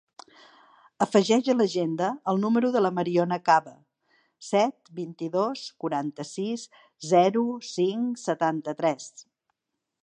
[1.05, 3.75] Afegeix a l'agenda el número de la Mariona Caba:
[4.49, 6.67] set, vint-i-dos, quaranta-sis,
[7.13, 9.11] zero, cinc, setanta-tres.